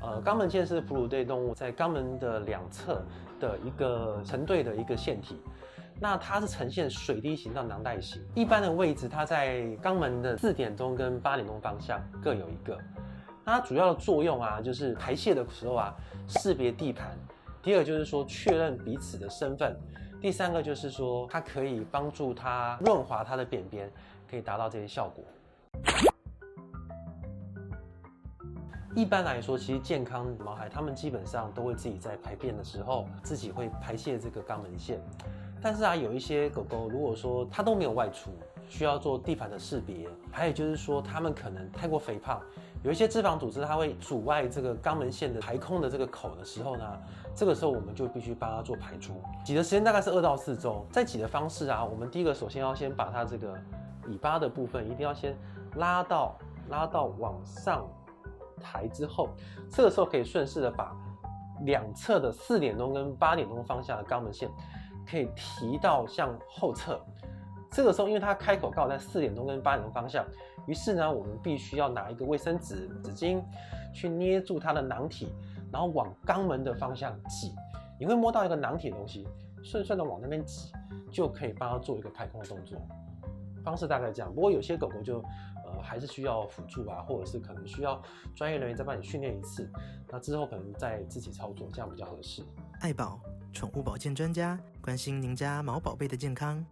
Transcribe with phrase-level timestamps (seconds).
[0.00, 3.02] 呃，肛门腺是哺乳类动物在肛门的两侧
[3.40, 5.40] 的一个成对的一个腺体，
[6.00, 12.78] 那它是呈现水滴形到囊袋形，一般的位置它在肛门的四点钟跟八点钟方向各有一个。
[13.44, 15.94] 它主要的作用啊，就是排泄的时候啊，
[16.28, 17.08] 识别地盘；
[17.62, 19.72] 第二就是说确认彼此的身份；
[20.20, 23.90] 第三个就是说它可以帮助它润滑它的便便，
[24.30, 25.24] 可以达到这些效果。
[28.94, 35.00] 一般来说，其实健康毛孩他们基本上都会自己在排便的时候自己会排泄这个肛门腺。
[35.60, 38.30] 但是啊，有一些狗狗如果说它都没有外出，
[38.68, 42.40] 需要做地盘的识别，还有就是说它们可能太过肥胖，
[42.82, 46.84] 有一些脂肪组织它会阻碍这个肛门腺的排空的这个口的时候呢，
[47.34, 49.20] 这个时候我们就必须帮它做排出。
[49.44, 50.86] 挤的时间大概是二到四周。
[50.90, 53.52] 在挤的方式啊，我们第一个首先要先把它这个
[54.08, 55.36] 尾巴的部分一定要先
[55.76, 56.36] 拉到
[56.68, 57.86] 拉到往上。
[58.58, 59.28] 抬之后，
[59.70, 60.96] 这个时候可以顺势的把
[61.62, 64.48] 两侧的四点钟跟八点钟方向的肛门线
[65.06, 67.00] 可以提到向后侧。
[67.70, 70.24] 这个时候，因为它开口刚好在四点钟跟八点钟方向，
[70.66, 73.42] 于是呢，我们必须要拿一个卫生纸纸巾
[73.92, 75.34] 去捏住它的囊体，
[75.70, 77.54] 然后往肛门的方向挤。
[78.00, 79.28] 你会摸到一个囊体的东西，
[79.62, 80.72] 顺顺的往那边挤，
[81.12, 82.78] 就可以帮它做一个排空的动作。
[83.68, 85.22] 方式大概这样，不过有些狗狗就。
[85.70, 88.02] 呃，还是需要辅助啊，或者是可能需要
[88.34, 89.70] 专业人员再帮你训练一次，
[90.10, 92.42] 那之后可能再自己操作，这样比较合适。
[92.80, 93.20] 爱宝
[93.52, 96.64] 宠物保健专家关心您家毛宝贝的健康。